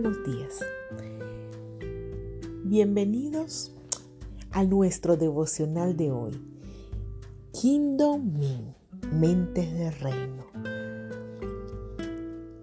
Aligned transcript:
buenos 0.00 0.24
días. 0.24 0.60
Bienvenidos 2.62 3.74
a 4.52 4.62
nuestro 4.62 5.16
devocional 5.16 5.96
de 5.96 6.12
hoy. 6.12 6.40
Kingdom 7.52 8.32
Me, 8.38 8.76
Mentes 9.12 9.72
de 9.72 9.90
Reino. 9.90 10.44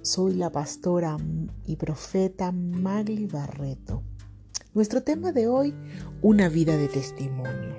Soy 0.01 0.35
la 0.35 0.49
pastora 0.49 1.17
y 1.65 1.75
profeta 1.75 2.53
Magli 2.53 3.27
Barreto. 3.27 4.01
Nuestro 4.73 5.03
tema 5.03 5.33
de 5.33 5.49
hoy, 5.49 5.75
una 6.21 6.47
vida 6.47 6.77
de 6.77 6.87
testimonio. 6.87 7.75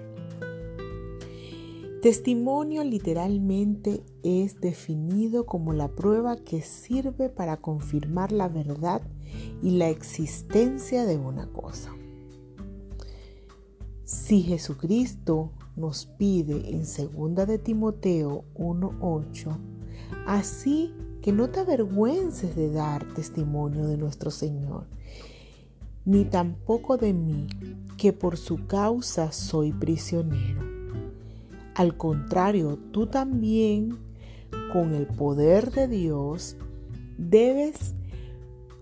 Testimonio 2.03 2.85
literalmente 2.85 4.05
es 4.23 4.61
definido 4.61 5.47
como 5.47 5.73
la 5.73 5.89
prueba 5.89 6.37
que 6.37 6.61
sirve 6.61 7.31
para 7.31 7.57
confirmar 7.57 8.33
la 8.33 8.49
verdad 8.49 9.01
y 9.63 9.71
la 9.73 9.89
existencia 9.89 11.05
de 11.05 11.17
una 11.17 11.47
cosa. 11.49 11.93
Si 14.05 14.43
Jesucristo 14.43 15.51
nos 15.75 16.07
pide 16.07 16.71
en 16.71 16.83
2 16.83 17.47
de 17.47 17.59
Timoteo 17.59 18.45
1:8, 18.55 19.59
así 20.27 20.95
que 21.23 21.33
no 21.33 21.51
te 21.51 21.61
avergüences 21.61 22.55
de 22.55 22.71
dar 22.71 23.13
testimonio 23.15 23.87
de 23.87 23.97
nuestro 23.97 24.31
Señor, 24.31 24.87
ni 26.05 26.25
tampoco 26.25 26.97
de 26.97 27.13
mí, 27.13 27.49
que 27.97 28.13
por 28.13 28.37
su 28.37 28.67
causa 28.67 29.33
soy 29.33 29.73
prisionero. 29.73 30.63
Al 31.75 31.97
contrario, 31.97 32.79
tú 32.93 33.09
también, 33.09 33.99
con 34.73 34.95
el 34.95 35.07
poder 35.07 35.73
de 35.73 35.89
Dios, 35.89 36.57
debes 37.19 37.95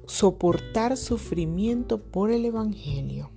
soportar 0.07 0.97
sufrimiento 0.97 2.03
por 2.03 2.31
el 2.31 2.45
Evangelio. 2.45 3.31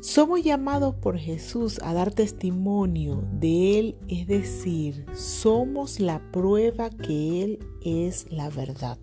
Somos 0.00 0.44
llamados 0.44 0.94
por 0.94 1.18
Jesús 1.18 1.80
a 1.82 1.92
dar 1.92 2.12
testimonio 2.12 3.24
de 3.32 3.78
Él, 3.78 3.96
es 4.06 4.28
decir, 4.28 5.04
somos 5.14 5.98
la 5.98 6.20
prueba 6.30 6.90
que 6.90 7.42
Él 7.42 7.58
es 7.82 8.30
la 8.30 8.48
verdad. 8.48 8.98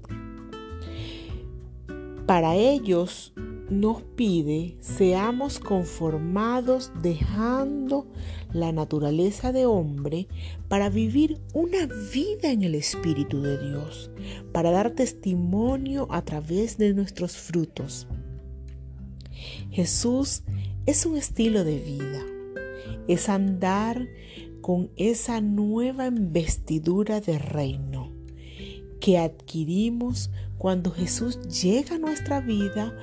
Para 2.26 2.56
ellos 2.56 3.34
nos 3.70 4.02
pide 4.02 4.76
seamos 4.80 5.60
conformados 5.60 6.92
dejando 7.02 8.08
la 8.52 8.72
naturaleza 8.72 9.52
de 9.52 9.66
hombre 9.66 10.28
para 10.68 10.90
vivir 10.90 11.40
una 11.54 11.88
vida 12.14 12.52
en 12.52 12.64
el 12.64 12.76
Espíritu 12.76 13.42
de 13.42 13.58
Dios, 13.58 14.12
para 14.52 14.72
dar 14.72 14.92
testimonio 14.92 16.08
a 16.12 16.24
través 16.24 16.78
de 16.78 16.94
nuestros 16.94 17.38
frutos. 17.38 18.08
Jesús 19.72 20.44
es 20.86 21.06
un 21.06 21.18
estilo 21.18 21.64
de 21.64 21.80
vida, 21.80 22.24
es 23.08 23.30
andar 23.30 24.08
con 24.62 24.92
esa 24.96 25.42
nueva 25.42 26.08
investidura 26.08 27.22
de 27.22 27.38
reino 27.38 28.12
que 29.00 29.18
adquirimos 29.18 30.30
cuando 30.58 30.90
Jesús 30.92 31.38
llega 31.62 31.96
a 31.96 32.00
nuestra 32.00 32.40
vida 32.40 32.98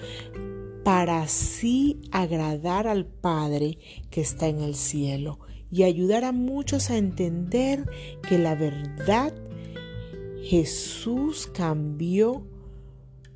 para 0.84 1.22
así 1.22 2.00
agradar 2.10 2.86
al 2.86 3.06
Padre 3.06 3.78
que 4.10 4.20
está 4.20 4.48
en 4.48 4.60
el 4.60 4.74
cielo 4.74 5.38
y 5.70 5.84
ayudar 5.84 6.24
a 6.24 6.32
muchos 6.32 6.90
a 6.90 6.96
entender 6.96 7.88
que 8.28 8.38
la 8.38 8.54
verdad 8.54 9.32
Jesús 10.42 11.46
cambió 11.46 12.46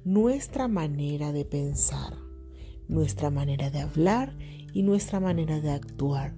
nuestra 0.04 0.68
manera 0.68 1.32
de 1.32 1.44
pensar, 1.44 2.14
nuestra 2.88 3.30
manera 3.30 3.70
de 3.70 3.80
hablar 3.80 4.36
y 4.72 4.82
nuestra 4.82 5.20
manera 5.20 5.60
de 5.60 5.70
actuar, 5.70 6.34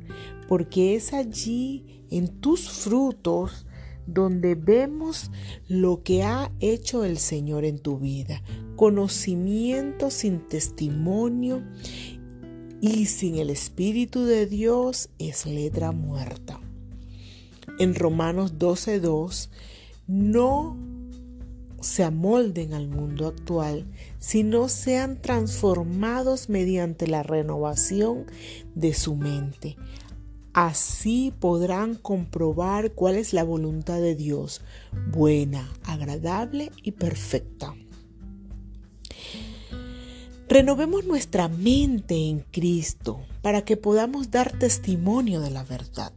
porque 0.48 0.94
es 0.94 1.12
allí 1.12 2.04
en 2.10 2.28
tus 2.40 2.68
frutos 2.68 3.66
donde 4.06 4.54
vemos 4.54 5.30
lo 5.68 6.02
que 6.02 6.22
ha 6.22 6.50
hecho 6.60 7.04
el 7.04 7.18
Señor 7.18 7.64
en 7.64 7.78
tu 7.78 7.98
vida. 7.98 8.42
Conocimiento 8.76 10.10
sin 10.10 10.40
testimonio 10.48 11.62
y 12.80 13.06
sin 13.06 13.36
el 13.36 13.50
Espíritu 13.50 14.24
de 14.24 14.46
Dios 14.46 15.08
es 15.18 15.46
letra 15.46 15.92
muerta. 15.92 16.60
En 17.78 17.94
Romanos 17.94 18.58
12.2, 18.58 19.48
no 20.06 20.76
se 21.80 22.04
amolden 22.04 22.74
al 22.74 22.88
mundo 22.88 23.26
actual, 23.26 23.86
sino 24.18 24.68
sean 24.68 25.20
transformados 25.20 26.48
mediante 26.48 27.06
la 27.06 27.22
renovación 27.22 28.26
de 28.74 28.94
su 28.94 29.14
mente 29.14 29.76
Así 30.56 31.34
podrán 31.38 31.96
comprobar 31.96 32.92
cuál 32.92 33.16
es 33.16 33.34
la 33.34 33.44
voluntad 33.44 34.00
de 34.00 34.14
Dios, 34.14 34.62
buena, 35.12 35.70
agradable 35.84 36.72
y 36.82 36.92
perfecta. 36.92 37.74
Renovemos 40.48 41.04
nuestra 41.04 41.48
mente 41.48 42.14
en 42.14 42.40
Cristo 42.40 43.20
para 43.42 43.66
que 43.66 43.76
podamos 43.76 44.30
dar 44.30 44.58
testimonio 44.58 45.42
de 45.42 45.50
la 45.50 45.62
verdad. 45.62 46.14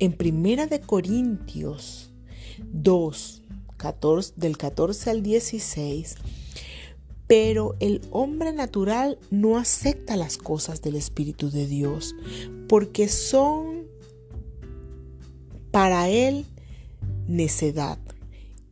En 0.00 0.14
Primera 0.14 0.66
de 0.66 0.80
Corintios 0.80 2.10
2, 2.72 3.42
del 4.34 4.58
14 4.58 5.10
al 5.10 5.22
16, 5.22 6.16
pero 7.28 7.76
el 7.78 8.00
hombre 8.10 8.52
natural 8.52 9.16
no 9.30 9.58
acepta 9.58 10.16
las 10.16 10.38
cosas 10.38 10.82
del 10.82 10.96
Espíritu 10.96 11.50
de 11.50 11.68
Dios 11.68 12.16
porque 12.68 13.08
son 13.08 13.75
para 15.76 16.08
él 16.08 16.46
necedad 17.28 17.98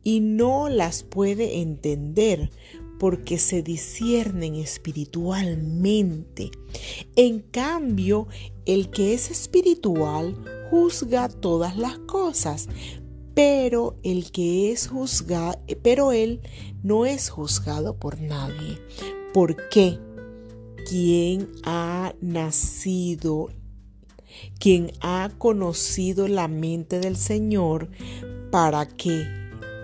y 0.03 0.21
no 0.21 0.69
las 0.69 1.03
puede 1.03 1.61
entender 1.61 2.49
porque 2.97 3.37
se 3.37 3.61
disciernen 3.61 4.55
espiritualmente. 4.55 6.49
En 7.15 7.41
cambio, 7.41 8.27
el 8.65 8.89
que 8.89 9.13
es 9.13 9.29
espiritual 9.29 10.35
juzga 10.71 11.29
todas 11.29 11.77
las 11.77 11.99
cosas, 11.99 12.69
pero 13.35 13.99
el 14.01 14.31
que 14.31 14.71
es 14.71 14.87
juzgado, 14.87 15.61
pero 15.83 16.11
él 16.11 16.41
no 16.81 17.05
es 17.05 17.29
juzgado 17.29 17.99
por 17.99 18.19
nadie. 18.19 18.79
¿Por 19.31 19.69
qué? 19.69 19.99
Quien 20.89 21.51
ha 21.65 22.15
nacido, 22.19 23.51
quien 24.59 24.91
ha 25.01 25.31
conocido 25.37 26.27
la 26.27 26.47
mente 26.47 26.99
del 26.99 27.17
Señor 27.17 27.89
para 28.51 28.87
que 28.87 29.25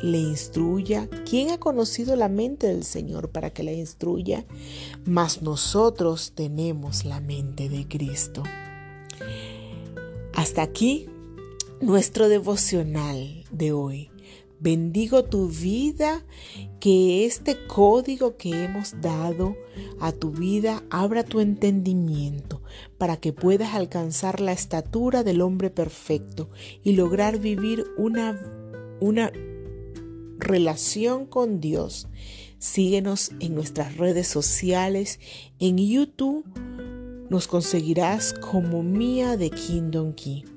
le 0.01 0.17
instruya. 0.17 1.09
¿Quién 1.29 1.51
ha 1.51 1.59
conocido 1.59 2.15
la 2.15 2.29
mente 2.29 2.67
del 2.67 2.83
Señor 2.83 3.29
para 3.29 3.51
que 3.51 3.63
le 3.63 3.73
instruya? 3.73 4.45
Mas 5.05 5.41
nosotros 5.41 6.33
tenemos 6.35 7.05
la 7.05 7.19
mente 7.19 7.69
de 7.69 7.87
Cristo. 7.87 8.43
Hasta 10.33 10.61
aquí 10.61 11.07
nuestro 11.79 12.29
devocional 12.29 13.43
de 13.51 13.71
hoy. 13.73 14.10
Bendigo 14.61 15.23
tu 15.23 15.47
vida, 15.47 16.23
que 16.79 17.25
este 17.25 17.65
código 17.65 18.37
que 18.37 18.63
hemos 18.63 19.01
dado 19.01 19.55
a 19.99 20.11
tu 20.11 20.29
vida 20.29 20.83
abra 20.91 21.23
tu 21.23 21.39
entendimiento 21.39 22.61
para 22.99 23.17
que 23.17 23.33
puedas 23.33 23.73
alcanzar 23.73 24.39
la 24.39 24.51
estatura 24.51 25.23
del 25.23 25.41
hombre 25.41 25.71
perfecto 25.71 26.51
y 26.83 26.91
lograr 26.91 27.39
vivir 27.39 27.85
una, 27.97 28.39
una 28.99 29.31
relación 30.37 31.25
con 31.25 31.59
Dios. 31.59 32.07
Síguenos 32.59 33.31
en 33.39 33.55
nuestras 33.55 33.97
redes 33.97 34.27
sociales, 34.27 35.19
en 35.57 35.79
YouTube 35.79 36.45
nos 37.31 37.47
conseguirás 37.47 38.35
como 38.35 38.83
Mía 38.83 39.37
de 39.37 39.49
Kingdom 39.49 40.13
Key 40.13 40.50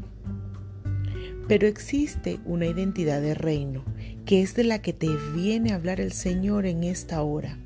Pero 1.49 1.67
existe 1.67 2.38
una 2.44 2.67
identidad 2.67 3.20
de 3.20 3.34
reino, 3.34 3.84
que 4.26 4.43
es 4.43 4.55
de 4.55 4.64
la 4.64 4.82
que 4.82 4.93
te 4.93 5.08
viene 5.34 5.70
a 5.70 5.76
hablar 5.76 6.00
el 6.00 6.12
Señor 6.12 6.67
en 6.67 6.82
esta 6.82 7.23
hora. 7.23 7.56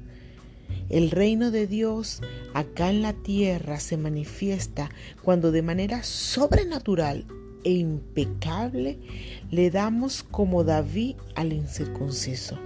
El 0.91 1.11
reino 1.11 1.51
de 1.51 1.67
Dios 1.67 2.21
acá 2.53 2.91
en 2.91 3.01
la 3.01 3.15
tierra 3.15 3.81
se 3.81 3.97
manifiesta 3.97 4.91
cuando 5.23 5.53
de 5.53 5.63
manera 5.63 6.03
sobrenatural 6.03 7.25
e 7.65 7.73
impecable 7.73 8.99
le 9.51 9.71
damos 9.71 10.23
como 10.23 10.63
David 10.63 11.17
al 11.35 11.55
incircunciso. 11.55 12.59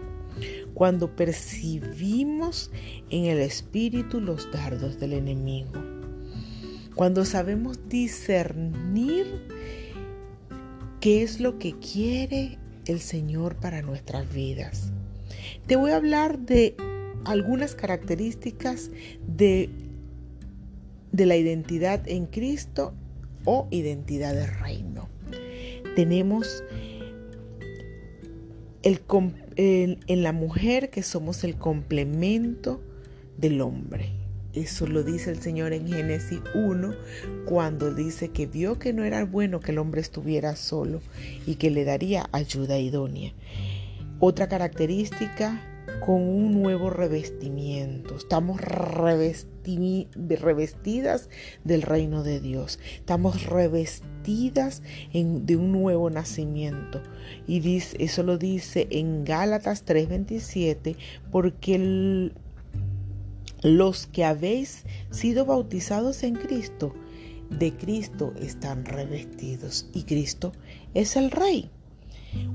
Cuando 0.74 1.14
percibimos 1.14 2.72
en 3.10 3.26
el 3.26 3.38
espíritu 3.38 4.20
los 4.20 4.50
dardos 4.50 4.98
del 4.98 5.12
enemigo. 5.12 5.70
Cuando 6.96 7.24
sabemos 7.24 7.78
discernir 7.88 9.26
qué 11.00 11.22
es 11.22 11.38
lo 11.38 11.58
que 11.58 11.78
quiere 11.78 12.58
el 12.86 13.00
Señor 13.00 13.56
para 13.56 13.82
nuestras 13.82 14.32
vidas. 14.32 14.92
Te 15.66 15.76
voy 15.76 15.92
a 15.92 15.96
hablar 15.96 16.38
de 16.38 16.76
algunas 17.24 17.74
características 17.74 18.90
de, 19.26 19.70
de 21.12 21.26
la 21.26 21.36
identidad 21.36 22.06
en 22.06 22.26
Cristo 22.26 22.94
o 23.44 23.68
identidad 23.70 24.34
de 24.34 24.46
reino. 24.46 25.08
Tenemos 25.96 26.64
el, 28.82 29.00
en 29.56 30.22
la 30.22 30.32
mujer 30.32 30.90
que 30.90 31.02
somos 31.02 31.44
el 31.44 31.56
complemento 31.56 32.80
del 33.38 33.60
hombre. 33.60 34.23
Eso 34.54 34.86
lo 34.86 35.02
dice 35.02 35.30
el 35.30 35.42
Señor 35.42 35.72
en 35.72 35.88
Génesis 35.88 36.40
1, 36.54 36.94
cuando 37.44 37.92
dice 37.92 38.28
que 38.28 38.46
vio 38.46 38.78
que 38.78 38.92
no 38.92 39.02
era 39.04 39.24
bueno 39.24 39.58
que 39.60 39.72
el 39.72 39.78
hombre 39.78 40.00
estuviera 40.00 40.54
solo 40.54 41.00
y 41.44 41.56
que 41.56 41.70
le 41.70 41.84
daría 41.84 42.28
ayuda 42.30 42.78
idónea. 42.78 43.32
Otra 44.20 44.48
característica, 44.48 45.60
con 46.04 46.20
un 46.22 46.62
nuevo 46.62 46.88
revestimiento. 46.90 48.16
Estamos 48.16 48.60
revestidas 48.60 49.48
del 51.64 51.82
reino 51.82 52.22
de 52.22 52.40
Dios. 52.40 52.78
Estamos 52.96 53.46
revestidas 53.46 54.82
de 55.12 55.56
un 55.56 55.72
nuevo 55.72 56.10
nacimiento. 56.10 57.02
Y 57.46 57.78
eso 57.98 58.22
lo 58.22 58.38
dice 58.38 58.86
en 58.90 59.24
Gálatas 59.24 59.84
3:27, 59.84 60.96
porque 61.30 61.74
el 61.74 62.32
los 63.64 64.06
que 64.06 64.26
habéis 64.26 64.84
sido 65.10 65.46
bautizados 65.46 66.22
en 66.22 66.34
Cristo, 66.34 66.94
de 67.48 67.74
Cristo 67.74 68.34
están 68.38 68.84
revestidos 68.84 69.86
y 69.94 70.02
Cristo 70.02 70.52
es 70.92 71.16
el 71.16 71.30
Rey. 71.30 71.70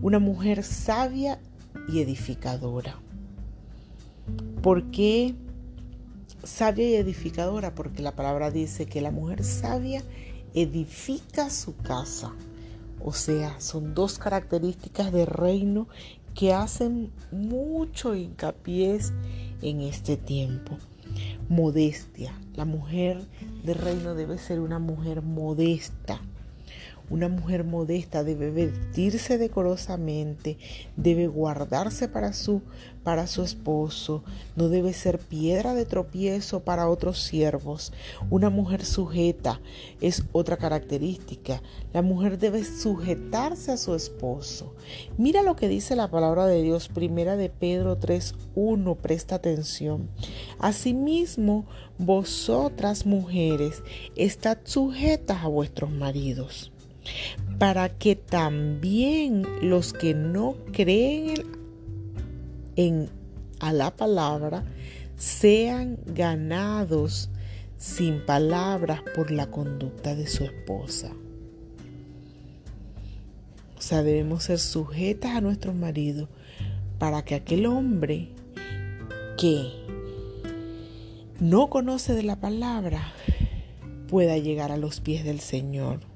Una 0.03 0.19
mujer 0.19 0.63
sabia 0.63 1.39
y 1.91 2.01
edificadora. 2.01 2.99
¿Por 4.61 4.91
qué 4.91 5.33
sabia 6.43 6.87
y 6.87 6.95
edificadora? 6.95 7.73
Porque 7.73 8.03
la 8.03 8.15
palabra 8.15 8.51
dice 8.51 8.85
que 8.85 9.01
la 9.01 9.09
mujer 9.09 9.43
sabia 9.43 10.03
edifica 10.53 11.49
su 11.49 11.75
casa. 11.75 12.35
O 13.03 13.13
sea, 13.13 13.59
son 13.59 13.95
dos 13.95 14.19
características 14.19 15.11
de 15.11 15.25
reino 15.25 15.87
que 16.35 16.53
hacen 16.53 17.11
mucho 17.31 18.13
hincapié 18.13 18.99
en 19.63 19.81
este 19.81 20.15
tiempo. 20.15 20.77
Modestia. 21.47 22.33
La 22.55 22.65
mujer 22.65 23.21
de 23.63 23.73
reino 23.73 24.15
debe 24.15 24.37
ser 24.37 24.59
una 24.59 24.79
mujer 24.79 25.21
modesta. 25.21 26.19
Una 27.09 27.27
mujer 27.27 27.63
modesta 27.63 28.23
debe 28.23 28.51
vestirse 28.51 29.39
decorosamente, 29.39 30.57
debe 30.95 31.25
guardarse 31.25 32.07
para 32.07 32.33
su, 32.33 32.61
para 33.03 33.25
su 33.25 33.41
esposo, 33.41 34.23
no 34.55 34.69
debe 34.69 34.93
ser 34.93 35.17
piedra 35.17 35.73
de 35.73 35.85
tropiezo 35.85 36.59
para 36.59 36.87
otros 36.87 37.19
siervos. 37.19 37.93
Una 38.29 38.51
mujer 38.51 38.85
sujeta 38.85 39.59
es 40.01 40.23
otra 40.33 40.57
característica. 40.57 41.63
La 41.93 42.03
mujer 42.03 42.37
debe 42.37 42.63
sujetarse 42.63 43.71
a 43.71 43.77
su 43.77 43.95
esposo. 43.95 44.75
Mira 45.17 45.41
lo 45.41 45.55
que 45.55 45.67
dice 45.67 45.95
la 45.95 46.11
palabra 46.11 46.45
de 46.45 46.61
Dios, 46.61 46.89
primera 46.89 47.37
de 47.37 47.49
Pedro 47.49 47.99
3.1, 47.99 48.97
presta 48.97 49.35
atención. 49.35 50.09
Asimismo, 50.59 51.65
vosotras 51.97 53.07
mujeres, 53.07 53.81
estad 54.15 54.59
sujetas 54.63 55.43
a 55.43 55.47
vuestros 55.47 55.89
maridos 55.89 56.71
para 57.57 57.89
que 57.89 58.15
también 58.15 59.45
los 59.61 59.93
que 59.93 60.13
no 60.13 60.55
creen 60.71 61.43
en 62.75 63.09
a 63.59 63.73
la 63.73 63.91
palabra 63.91 64.63
sean 65.17 65.97
ganados 66.05 67.29
sin 67.77 68.25
palabras 68.25 69.01
por 69.15 69.31
la 69.31 69.51
conducta 69.51 70.15
de 70.15 70.27
su 70.27 70.45
esposa. 70.45 71.11
O 73.77 73.81
sea, 73.81 74.03
debemos 74.03 74.43
ser 74.43 74.59
sujetas 74.59 75.35
a 75.35 75.41
nuestros 75.41 75.75
maridos 75.75 76.27
para 76.97 77.23
que 77.23 77.35
aquel 77.35 77.65
hombre 77.65 78.29
que 79.37 79.71
no 81.39 81.69
conoce 81.69 82.13
de 82.13 82.23
la 82.23 82.39
palabra 82.41 83.13
pueda 84.09 84.37
llegar 84.37 84.71
a 84.71 84.77
los 84.77 84.99
pies 84.99 85.23
del 85.23 85.39
Señor 85.39 86.08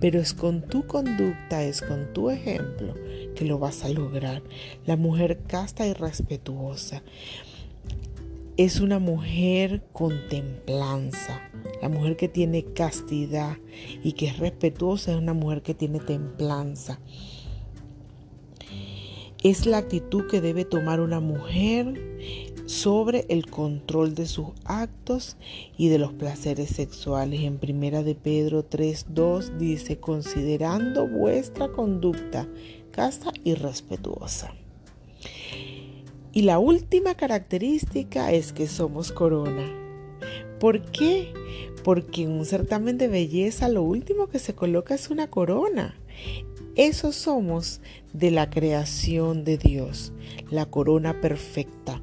pero 0.00 0.20
es 0.20 0.34
con 0.34 0.62
tu 0.62 0.86
conducta, 0.86 1.62
es 1.62 1.82
con 1.82 2.12
tu 2.12 2.30
ejemplo 2.30 2.94
que 3.34 3.44
lo 3.44 3.58
vas 3.58 3.84
a 3.84 3.88
lograr. 3.88 4.42
La 4.86 4.96
mujer 4.96 5.40
casta 5.46 5.86
y 5.86 5.92
respetuosa 5.92 7.02
es 8.58 8.80
una 8.80 8.98
mujer 8.98 9.84
con 9.92 10.28
templanza. 10.28 11.40
La 11.80 11.88
mujer 11.88 12.16
que 12.16 12.28
tiene 12.28 12.64
castidad 12.64 13.56
y 14.02 14.12
que 14.12 14.26
es 14.26 14.38
respetuosa 14.38 15.12
es 15.12 15.16
una 15.16 15.32
mujer 15.32 15.62
que 15.62 15.74
tiene 15.74 16.00
templanza. 16.00 16.98
Es 19.44 19.66
la 19.66 19.78
actitud 19.78 20.26
que 20.28 20.40
debe 20.40 20.64
tomar 20.64 20.98
una 21.00 21.20
mujer 21.20 21.94
sobre 22.68 23.24
el 23.30 23.46
control 23.46 24.14
de 24.14 24.26
sus 24.26 24.48
actos 24.66 25.38
y 25.78 25.88
de 25.88 25.98
los 25.98 26.12
placeres 26.12 26.68
sexuales. 26.68 27.40
En 27.40 27.56
primera 27.56 28.02
de 28.02 28.14
Pedro 28.14 28.62
3:2 28.62 29.58
dice, 29.58 29.98
"Considerando 29.98 31.08
vuestra 31.08 31.68
conducta 31.68 32.46
casta 32.90 33.32
y 33.42 33.54
respetuosa." 33.54 34.52
Y 36.34 36.42
la 36.42 36.58
última 36.58 37.14
característica 37.14 38.32
es 38.32 38.52
que 38.52 38.66
somos 38.66 39.12
corona. 39.12 39.66
¿Por 40.60 40.82
qué? 40.90 41.32
Porque 41.84 42.24
en 42.24 42.32
un 42.32 42.44
certamen 42.44 42.98
de 42.98 43.08
belleza 43.08 43.70
lo 43.70 43.82
último 43.82 44.28
que 44.28 44.38
se 44.38 44.54
coloca 44.54 44.94
es 44.94 45.08
una 45.08 45.30
corona. 45.30 45.98
Eso 46.76 47.12
somos 47.12 47.80
de 48.12 48.30
la 48.30 48.50
creación 48.50 49.42
de 49.44 49.56
Dios, 49.56 50.12
la 50.50 50.66
corona 50.66 51.20
perfecta, 51.22 52.02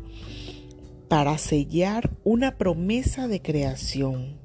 para 1.07 1.37
sellar 1.37 2.11
una 2.23 2.57
promesa 2.57 3.27
de 3.27 3.41
creación, 3.41 4.37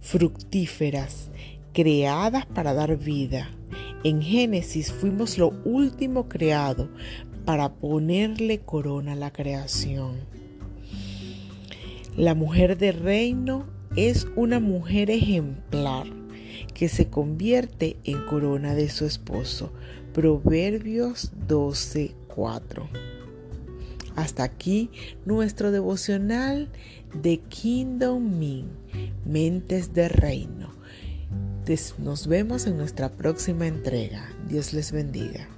fructíferas, 0.00 1.30
creadas 1.72 2.46
para 2.46 2.74
dar 2.74 2.98
vida. 2.98 3.50
En 4.04 4.20
Génesis 4.20 4.92
fuimos 4.92 5.38
lo 5.38 5.50
último 5.64 6.28
creado 6.28 6.88
para 7.44 7.74
ponerle 7.74 8.60
corona 8.60 9.12
a 9.12 9.16
la 9.16 9.32
creación. 9.32 10.16
La 12.16 12.34
mujer 12.34 12.76
de 12.76 12.92
reino 12.92 13.66
es 13.96 14.26
una 14.36 14.60
mujer 14.60 15.10
ejemplar 15.10 16.06
que 16.74 16.88
se 16.88 17.08
convierte 17.08 17.96
en 18.04 18.24
corona 18.26 18.74
de 18.74 18.90
su 18.90 19.06
esposo. 19.06 19.72
Proverbios 20.12 21.32
12:4. 21.48 23.11
Hasta 24.16 24.44
aquí 24.44 24.90
nuestro 25.24 25.70
devocional 25.70 26.68
de 27.14 27.38
Kingdom 27.38 28.38
Me, 28.38 28.64
Mentes 29.24 29.94
de 29.94 30.08
Reino. 30.08 30.72
Nos 31.98 32.26
vemos 32.26 32.66
en 32.66 32.76
nuestra 32.76 33.08
próxima 33.08 33.66
entrega. 33.66 34.28
Dios 34.48 34.72
les 34.72 34.92
bendiga. 34.92 35.48